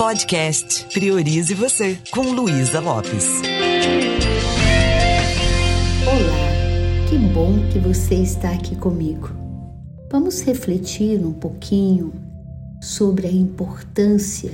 [0.00, 3.42] Podcast Priorize Você, com Luísa Lopes.
[6.06, 9.28] Olá, que bom que você está aqui comigo.
[10.10, 12.14] Vamos refletir um pouquinho
[12.80, 14.50] sobre a importância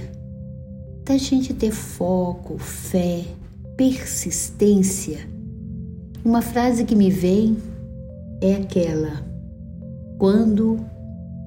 [1.05, 3.23] da gente ter foco, fé,
[3.77, 5.29] persistência.
[6.25, 7.57] Uma frase que me vem
[8.41, 9.25] é aquela:
[10.19, 10.85] quando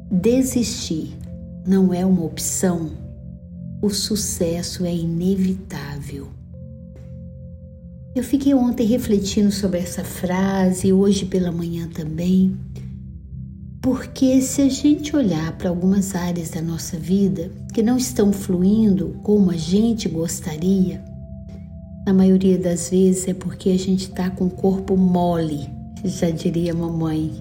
[0.10, 1.18] desistir
[1.68, 3.09] não é uma opção,
[3.82, 6.28] o sucesso é inevitável.
[8.16, 12.58] Eu fiquei ontem refletindo sobre essa frase hoje pela manhã também,
[13.82, 19.16] porque se a gente olhar para algumas áreas da nossa vida que não estão fluindo
[19.24, 21.02] como a gente gostaria,
[22.06, 25.70] na maioria das vezes é porque a gente está com o corpo mole,
[26.04, 27.32] já diria mamãe.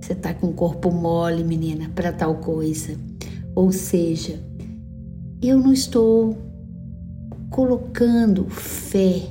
[0.00, 2.96] Você está com o corpo mole, menina, para tal coisa.
[3.54, 4.38] Ou seja,
[5.48, 6.36] eu não estou
[7.50, 9.22] colocando fé,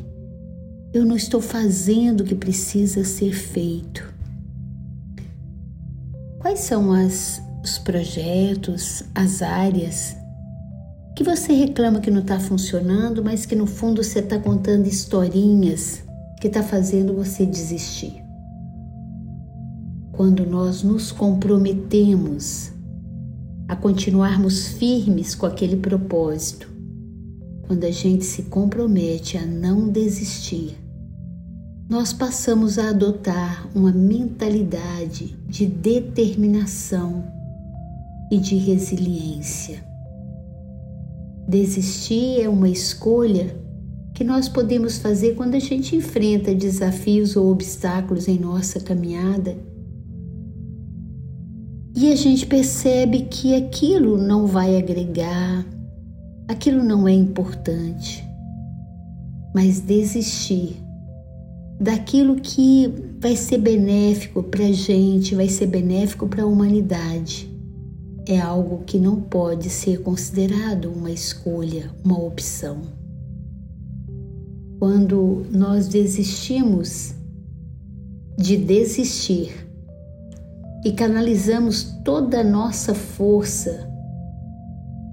[0.94, 4.14] eu não estou fazendo o que precisa ser feito.
[6.40, 10.16] Quais são as, os projetos, as áreas
[11.16, 16.03] que você reclama que não está funcionando, mas que no fundo você está contando historinhas
[16.40, 18.23] que está fazendo você desistir?
[20.12, 22.75] Quando nós nos comprometemos
[23.68, 26.70] a continuarmos firmes com aquele propósito,
[27.64, 30.78] quando a gente se compromete a não desistir,
[31.90, 37.26] nós passamos a adotar uma mentalidade de determinação
[38.32, 39.84] e de resiliência.
[41.48, 43.56] Desistir é uma escolha
[44.14, 49.58] que nós podemos fazer quando a gente enfrenta desafios ou obstáculos em nossa caminhada
[51.96, 55.66] e a gente percebe que aquilo não vai agregar,
[56.46, 58.22] aquilo não é importante.
[59.54, 60.76] Mas desistir
[61.80, 67.50] daquilo que vai ser benéfico para a gente, vai ser benéfico para a humanidade,
[68.28, 72.81] é algo que não pode ser considerado uma escolha, uma opção.
[74.80, 77.14] Quando nós desistimos
[78.38, 79.65] de desistir
[80.85, 83.90] e canalizamos toda a nossa força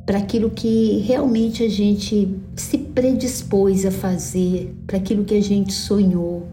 [0.05, 5.73] para aquilo que realmente a gente se predispôs a fazer, para aquilo que a gente
[5.73, 6.47] sonhou.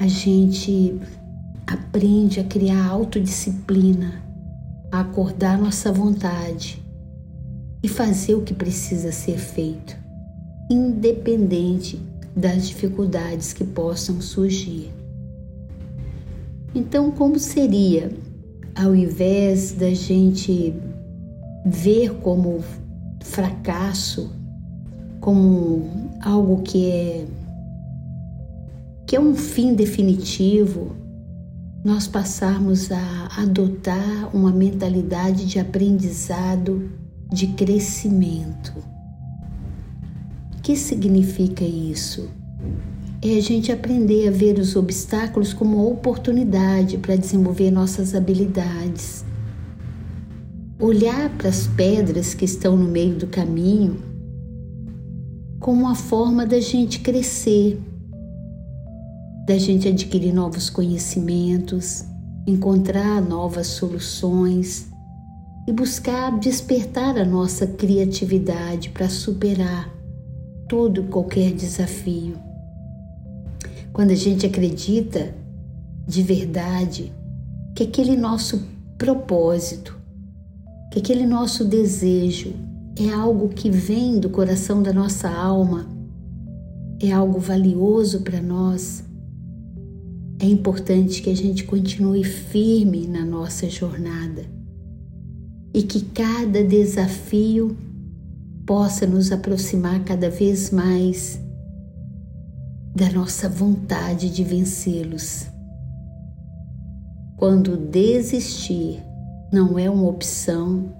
[0.00, 1.00] A gente
[1.66, 4.22] aprende a criar autodisciplina,
[4.92, 6.80] a acordar nossa vontade
[7.82, 9.96] e fazer o que precisa ser feito,
[10.70, 12.00] independente
[12.36, 14.92] das dificuldades que possam surgir.
[16.74, 18.10] Então, como seria,
[18.74, 20.74] ao invés da gente
[21.64, 22.62] ver como
[23.22, 24.30] fracasso,
[25.20, 27.26] como algo que é
[29.06, 30.96] que é um fim definitivo,
[31.84, 36.90] nós passarmos a adotar uma mentalidade de aprendizado,
[37.30, 38.72] de crescimento.
[40.56, 42.30] O que significa isso?
[43.26, 49.24] É a gente aprender a ver os obstáculos como oportunidade para desenvolver nossas habilidades.
[50.78, 53.96] Olhar para as pedras que estão no meio do caminho
[55.58, 57.80] como uma forma da gente crescer,
[59.46, 62.04] da gente adquirir novos conhecimentos,
[62.46, 64.86] encontrar novas soluções
[65.66, 69.90] e buscar despertar a nossa criatividade para superar
[70.68, 72.53] todo e qualquer desafio.
[73.94, 75.32] Quando a gente acredita
[76.04, 77.12] de verdade
[77.76, 78.60] que aquele nosso
[78.98, 79.96] propósito,
[80.92, 82.52] que aquele nosso desejo
[82.98, 85.88] é algo que vem do coração da nossa alma,
[87.00, 89.04] é algo valioso para nós,
[90.40, 94.44] é importante que a gente continue firme na nossa jornada
[95.72, 97.76] e que cada desafio
[98.66, 101.43] possa nos aproximar cada vez mais
[102.94, 105.46] da nossa vontade de vencê-los.
[107.36, 109.02] Quando desistir
[109.52, 110.92] não é uma opção,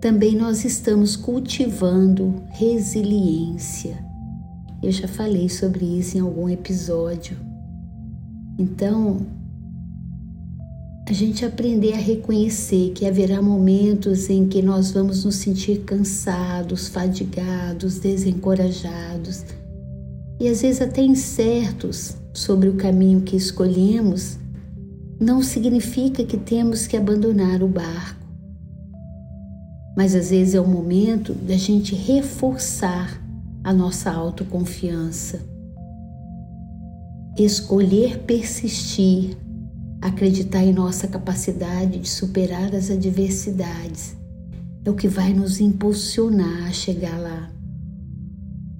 [0.00, 4.02] também nós estamos cultivando resiliência.
[4.82, 7.36] Eu já falei sobre isso em algum episódio.
[8.58, 9.26] Então,
[11.06, 16.88] a gente aprender a reconhecer que haverá momentos em que nós vamos nos sentir cansados,
[16.88, 19.44] fadigados, desencorajados
[20.40, 24.38] e às vezes até incertos sobre o caminho que escolhemos,
[25.20, 28.16] não significa que temos que abandonar o barco.
[29.96, 33.20] mas às vezes é o momento da gente reforçar
[33.64, 35.40] a nossa autoconfiança.
[37.36, 39.36] Escolher persistir,
[40.00, 44.16] acreditar em nossa capacidade de superar as adversidades
[44.84, 47.50] é o que vai nos impulsionar a chegar lá.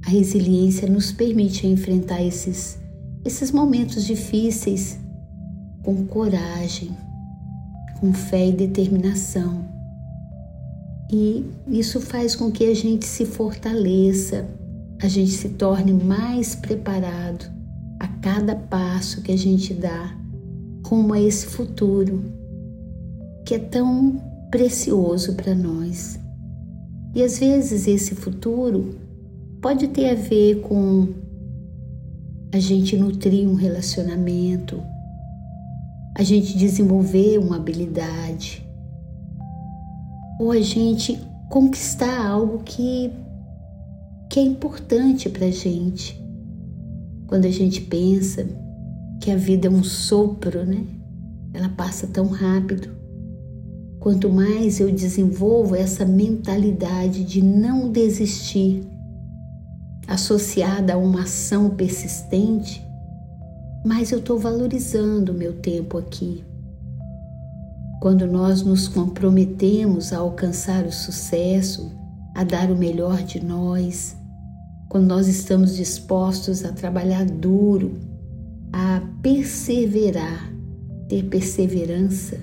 [0.09, 2.79] A resiliência nos permite enfrentar esses,
[3.27, 4.99] esses momentos difíceis
[5.83, 6.97] com coragem,
[8.01, 9.69] com fé e determinação.
[11.13, 14.49] E isso faz com que a gente se fortaleça,
[15.03, 17.45] a gente se torne mais preparado
[18.01, 20.17] a cada passo que a gente dá
[20.87, 22.25] rumo a esse futuro
[23.45, 26.19] que é tão precioso para nós.
[27.15, 29.07] E às vezes esse futuro
[29.61, 31.09] pode ter a ver com
[32.53, 34.83] a gente nutrir um relacionamento,
[36.17, 38.67] a gente desenvolver uma habilidade,
[40.41, 41.21] ou a gente
[41.51, 43.11] conquistar algo que,
[44.31, 46.19] que é importante para gente.
[47.27, 48.47] Quando a gente pensa
[49.21, 50.85] que a vida é um sopro, né?
[51.53, 52.97] Ela passa tão rápido.
[53.99, 58.83] Quanto mais eu desenvolvo essa mentalidade de não desistir,
[60.19, 62.85] associada a uma ação persistente,
[63.87, 66.45] mais eu estou valorizando o meu tempo aqui.
[68.01, 71.93] Quando nós nos comprometemos a alcançar o sucesso,
[72.35, 74.17] a dar o melhor de nós,
[74.89, 77.95] quando nós estamos dispostos a trabalhar duro,
[78.73, 80.53] a perseverar,
[81.09, 82.41] ter perseverança,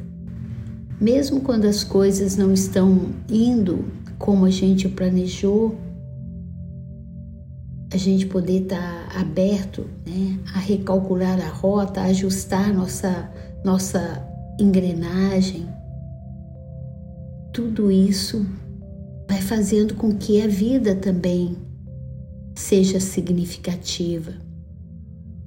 [0.99, 3.83] mesmo quando as coisas não estão indo
[4.17, 5.75] como a gente planejou,
[7.91, 13.31] a gente poder estar tá aberto né, a recalcular a rota, a ajustar nossa,
[13.63, 14.25] nossa
[14.59, 15.67] engrenagem.
[17.53, 18.45] Tudo isso
[19.27, 21.55] vai fazendo com que a vida também
[22.55, 24.33] seja significativa.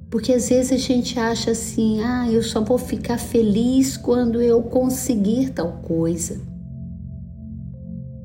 [0.09, 4.63] Porque às vezes a gente acha assim: ah, eu só vou ficar feliz quando eu
[4.63, 6.41] conseguir tal coisa.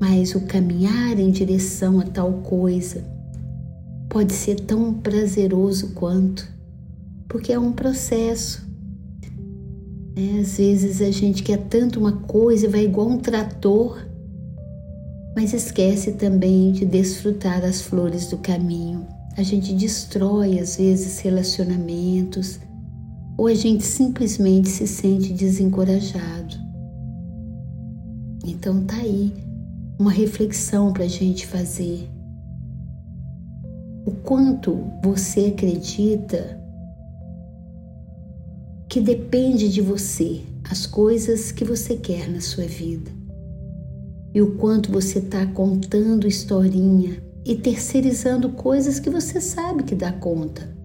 [0.01, 3.14] Mas o caminhar em direção a tal coisa
[4.09, 6.47] pode ser tão prazeroso quanto,
[7.27, 8.65] porque é um processo.
[10.15, 14.05] É, às vezes a gente quer tanto uma coisa, vai igual um trator,
[15.35, 19.05] mas esquece também de desfrutar as flores do caminho
[19.37, 22.59] a gente destrói às vezes relacionamentos
[23.37, 26.55] ou a gente simplesmente se sente desencorajado.
[28.45, 29.33] Então tá aí
[29.99, 32.09] uma reflexão para a gente fazer.
[34.05, 36.61] O quanto você acredita
[38.87, 43.11] que depende de você as coisas que você quer na sua vida
[44.33, 50.11] e o quanto você está contando historinha e terceirizando coisas que você sabe que dá
[50.11, 50.75] conta.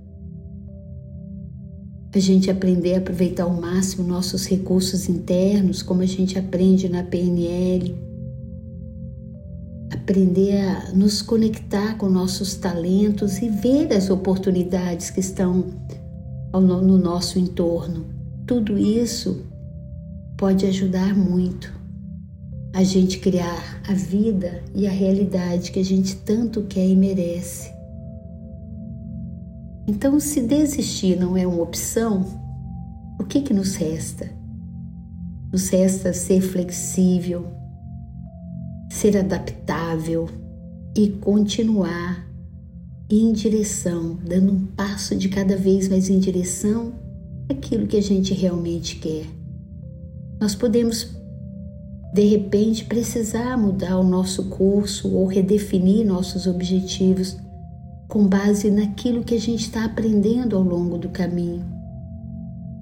[2.14, 7.02] A gente aprender a aproveitar ao máximo nossos recursos internos, como a gente aprende na
[7.02, 8.09] PNL.
[10.10, 15.66] Aprender a nos conectar com nossos talentos e ver as oportunidades que estão
[16.52, 18.06] no nosso entorno.
[18.44, 19.46] Tudo isso
[20.36, 21.72] pode ajudar muito
[22.74, 27.70] a gente criar a vida e a realidade que a gente tanto quer e merece.
[29.86, 32.26] Então, se desistir não é uma opção,
[33.16, 34.28] o que, que nos resta?
[35.52, 37.59] Nos resta ser flexível,
[39.00, 40.28] ser adaptável
[40.94, 42.28] e continuar
[43.08, 46.92] em direção, dando um passo de cada vez mais em direção
[47.48, 49.24] àquilo que a gente realmente quer.
[50.38, 51.16] Nós podemos
[52.12, 57.38] de repente precisar mudar o nosso curso ou redefinir nossos objetivos
[58.06, 61.64] com base naquilo que a gente está aprendendo ao longo do caminho.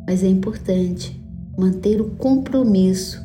[0.05, 1.23] Mas é importante
[1.57, 3.25] manter o compromisso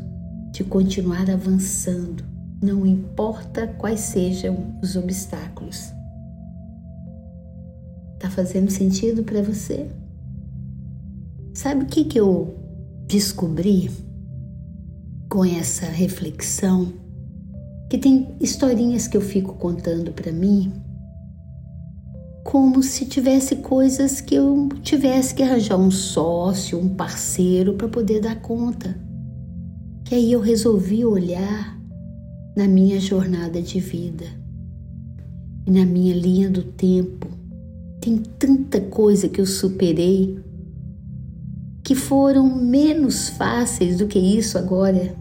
[0.51, 2.32] de continuar avançando,
[2.63, 5.91] não importa quais sejam os obstáculos.
[8.19, 9.89] Tá fazendo sentido para você?
[11.53, 12.57] Sabe o que, que eu
[13.07, 13.91] descobri?
[15.33, 16.93] com essa reflexão
[17.89, 20.71] que tem historinhas que eu fico contando para mim
[22.43, 28.21] como se tivesse coisas que eu tivesse que arranjar um sócio, um parceiro para poder
[28.21, 28.95] dar conta.
[30.05, 31.79] Que aí eu resolvi olhar
[32.55, 34.25] na minha jornada de vida
[35.65, 37.27] e na minha linha do tempo.
[37.99, 40.37] Tem tanta coisa que eu superei
[41.83, 45.15] que foram menos fáceis do que isso agora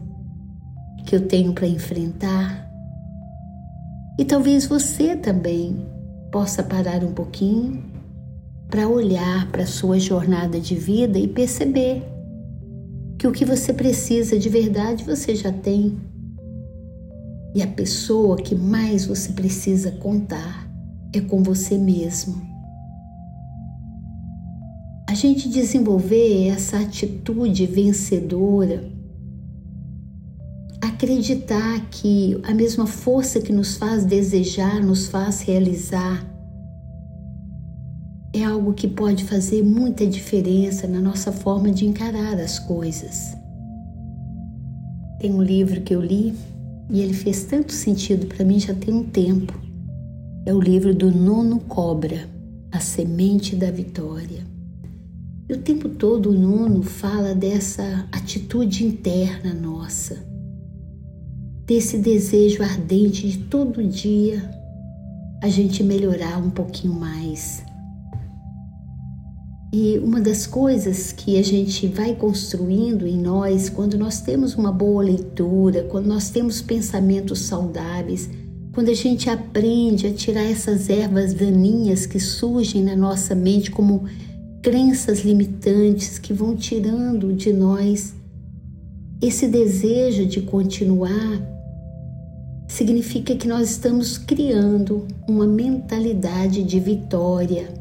[1.04, 2.70] que eu tenho para enfrentar,
[4.18, 5.86] E talvez você também
[6.30, 7.82] possa parar um pouquinho
[8.68, 12.02] para olhar para a sua jornada de vida e perceber
[13.18, 15.98] que o que você precisa de verdade você já tem.
[17.54, 20.68] E a pessoa que mais você precisa contar
[21.12, 22.40] é com você mesmo.
[25.08, 28.90] A gente desenvolver essa atitude vencedora
[31.02, 36.24] acreditar que a mesma força que nos faz desejar, nos faz realizar,
[38.32, 43.36] é algo que pode fazer muita diferença na nossa forma de encarar as coisas.
[45.18, 46.34] Tem um livro que eu li
[46.92, 49.58] e ele fez tanto sentido para mim já tem um tempo.
[50.46, 52.28] É o livro do Nuno Cobra,
[52.70, 54.46] A Semente da Vitória.
[55.48, 60.30] E o tempo todo o Nuno fala dessa atitude interna nossa
[61.72, 64.42] desse desejo ardente de todo dia
[65.42, 67.64] a gente melhorar um pouquinho mais.
[69.72, 74.70] E uma das coisas que a gente vai construindo em nós, quando nós temos uma
[74.70, 78.28] boa leitura, quando nós temos pensamentos saudáveis,
[78.74, 84.04] quando a gente aprende a tirar essas ervas daninhas que surgem na nossa mente como
[84.60, 88.14] crenças limitantes que vão tirando de nós
[89.22, 91.40] esse desejo de continuar,
[92.68, 97.72] significa que nós estamos criando uma mentalidade de vitória.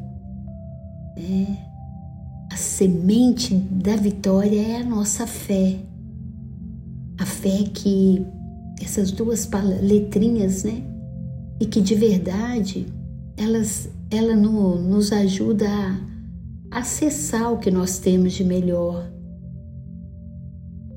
[1.18, 1.71] É.
[2.52, 5.80] A semente da vitória é a nossa fé.
[7.18, 8.26] A fé que
[8.82, 9.50] essas duas
[9.82, 10.84] letrinhas, né?
[11.62, 12.88] E que de verdade
[13.38, 15.66] elas, ela no, nos ajuda
[16.70, 19.10] a acessar o que nós temos de melhor.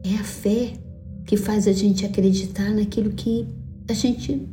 [0.03, 0.73] É a fé
[1.25, 3.47] que faz a gente acreditar naquilo que
[3.89, 4.49] a gente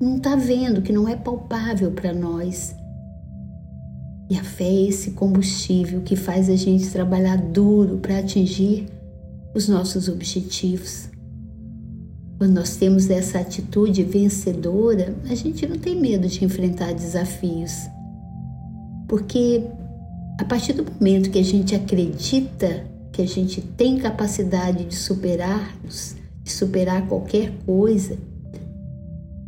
[0.00, 2.74] não está vendo, que não é palpável para nós.
[4.30, 8.86] E a fé é esse combustível que faz a gente trabalhar duro para atingir
[9.52, 11.08] os nossos objetivos.
[12.38, 17.72] Quando nós temos essa atitude vencedora, a gente não tem medo de enfrentar desafios.
[19.08, 19.64] Porque
[20.38, 26.14] a partir do momento que a gente acredita que a gente tem capacidade de superar-nos,
[26.44, 28.16] de superar qualquer coisa,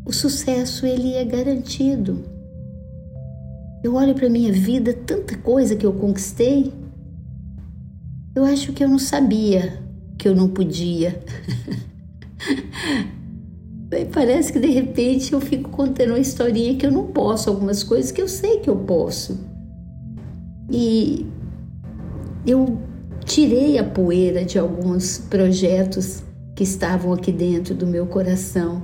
[0.04, 2.31] o sucesso ele é garantido.
[3.82, 6.72] Eu olho para minha vida, tanta coisa que eu conquistei.
[8.34, 9.82] Eu acho que eu não sabia
[10.16, 11.20] que eu não podia.
[14.12, 18.12] Parece que de repente eu fico contando uma historinha que eu não posso, algumas coisas
[18.12, 19.38] que eu sei que eu posso.
[20.70, 21.26] E
[22.46, 22.78] eu
[23.24, 26.22] tirei a poeira de alguns projetos
[26.54, 28.82] que estavam aqui dentro do meu coração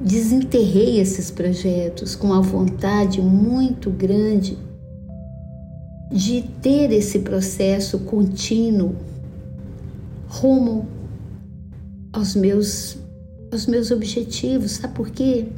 [0.00, 4.56] desenterrei esses projetos com a vontade muito grande
[6.10, 8.94] de ter esse processo contínuo
[10.28, 10.86] rumo
[12.12, 12.96] aos meus
[13.50, 14.72] aos meus objetivos.
[14.72, 15.48] Sabe por quê?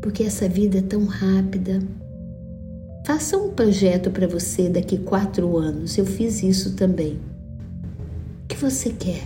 [0.00, 1.80] Porque essa vida é tão rápida.
[3.06, 5.96] Faça um projeto para você daqui quatro anos.
[5.96, 7.18] Eu fiz isso também.
[8.44, 9.22] O que você quer?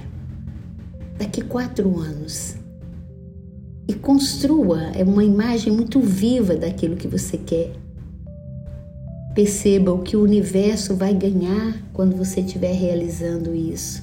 [1.18, 2.61] Daqui quatro anos
[3.88, 7.72] e construa é uma imagem muito viva daquilo que você quer.
[9.34, 14.02] Perceba o que o universo vai ganhar quando você estiver realizando isso.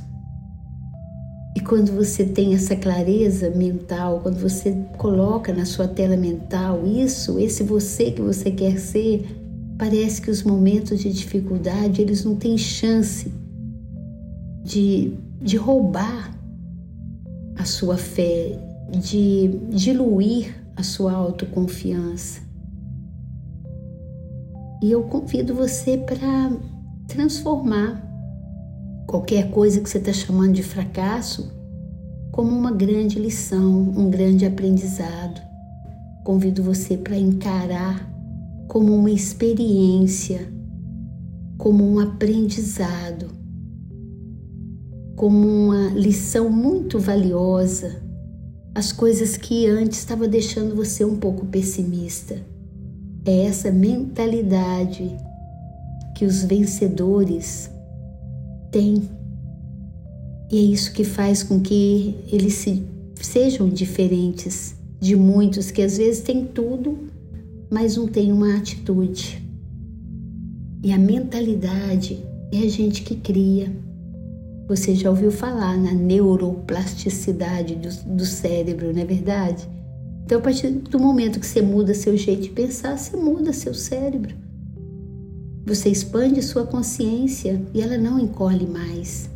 [1.56, 7.40] E quando você tem essa clareza mental, quando você coloca na sua tela mental isso,
[7.40, 9.26] esse você que você quer ser,
[9.78, 13.32] parece que os momentos de dificuldade eles não têm chance
[14.64, 16.36] de, de roubar
[17.56, 18.58] a sua fé,
[18.92, 22.42] de diluir a sua autoconfiança.
[24.82, 26.52] E eu convido você para
[27.08, 28.02] transformar
[29.06, 31.52] qualquer coisa que você está chamando de fracasso
[32.32, 35.42] como uma grande lição, um grande aprendizado.
[36.24, 38.10] Convido você para encarar
[38.68, 40.48] como uma experiência,
[41.58, 43.28] como um aprendizado,
[45.18, 48.09] como uma lição muito valiosa
[48.74, 52.42] as coisas que antes estava deixando você um pouco pessimista.
[53.26, 55.16] É essa mentalidade
[56.16, 57.70] que os vencedores
[58.72, 59.10] têm.
[60.52, 62.84] E é isso que faz com que eles se,
[63.16, 66.98] sejam diferentes de muitos que às vezes têm tudo,
[67.70, 69.42] mas não têm uma atitude.
[70.84, 73.72] E a mentalidade é a gente que cria.
[74.70, 79.68] Você já ouviu falar na neuroplasticidade do, do cérebro, não é verdade?
[80.24, 83.74] Então, a partir do momento que você muda seu jeito de pensar, você muda seu
[83.74, 84.36] cérebro.
[85.66, 89.28] Você expande sua consciência e ela não encolhe mais.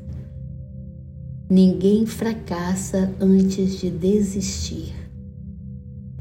[1.49, 4.93] Ninguém fracassa antes de desistir.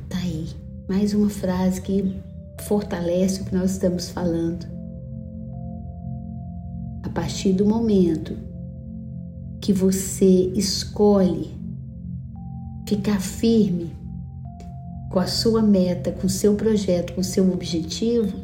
[0.08, 0.46] Tá aí,
[0.88, 2.16] mais uma frase que
[2.62, 4.66] fortalece o que nós estamos falando.
[7.02, 8.51] A partir do momento
[9.62, 11.54] que você escolhe
[12.86, 13.92] ficar firme
[15.08, 18.36] com a sua meta, com o seu projeto, com o seu objetivo,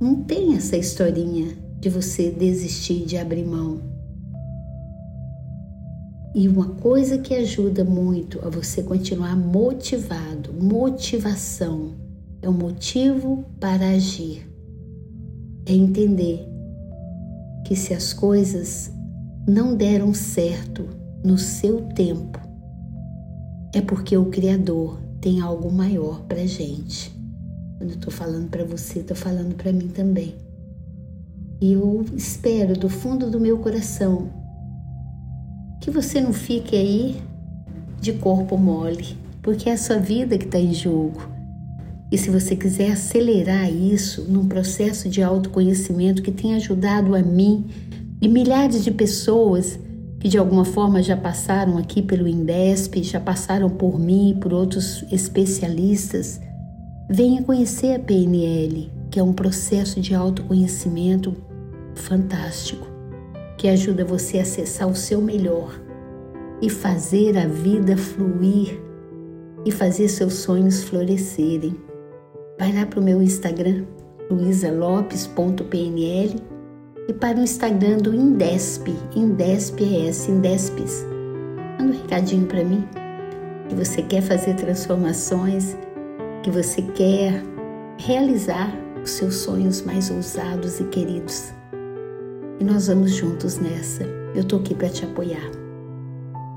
[0.00, 3.80] não tem essa historinha de você desistir de abrir mão.
[6.36, 11.94] E uma coisa que ajuda muito a você continuar motivado, motivação,
[12.40, 14.48] é o motivo para agir.
[15.64, 16.46] É entender
[17.66, 18.94] que se as coisas
[19.46, 20.88] não deram certo
[21.22, 22.40] no seu tempo,
[23.72, 27.14] é porque o Criador tem algo maior para gente.
[27.78, 30.34] Quando eu estou falando para você, estou falando para mim também.
[31.60, 34.30] E eu espero do fundo do meu coração
[35.80, 37.22] que você não fique aí
[38.00, 41.22] de corpo mole, porque é a sua vida que está em jogo.
[42.10, 47.66] E se você quiser acelerar isso num processo de autoconhecimento que tem ajudado a mim
[48.20, 49.78] e milhares de pessoas
[50.18, 55.04] que de alguma forma já passaram aqui pelo INDESP, já passaram por mim por outros
[55.12, 56.40] especialistas,
[57.08, 61.36] venha conhecer a PNL, que é um processo de autoconhecimento
[61.94, 62.86] fantástico,
[63.58, 65.80] que ajuda você a acessar o seu melhor
[66.60, 68.80] e fazer a vida fluir
[69.64, 71.76] e fazer seus sonhos florescerem.
[72.58, 73.84] Vai lá para o meu Instagram,
[74.30, 76.55] luisalopes.pnl
[77.08, 81.04] e para o Instagram do Indesp, Indesp ES, Indespes.
[81.78, 82.86] Manda um recadinho para mim
[83.68, 85.76] que você quer fazer transformações,
[86.42, 87.42] que você quer
[87.98, 88.72] realizar
[89.02, 91.52] os seus sonhos mais ousados e queridos.
[92.58, 94.04] E nós vamos juntos nessa.
[94.34, 95.50] Eu tô aqui para te apoiar.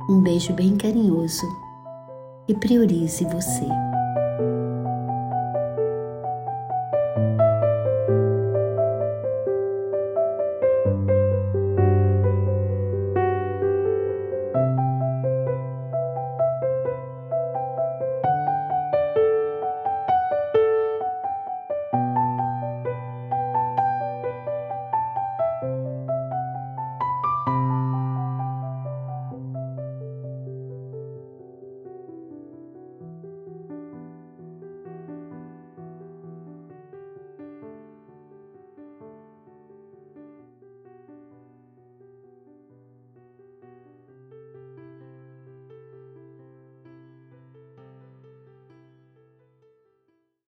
[0.09, 1.45] Um beijo bem carinhoso
[2.47, 3.88] e priorize você.